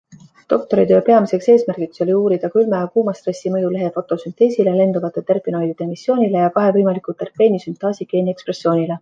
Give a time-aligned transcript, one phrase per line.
[0.51, 6.49] Doktoritöö peamiseks eesmärgiks oli uurida külma- ja kuumastressi mõju lehe fotosünteesile, lenduvate terpenoidide emissioonile ja
[6.59, 8.99] kahe võimaliku terpeeni süntaasi geeni ekspressioonile.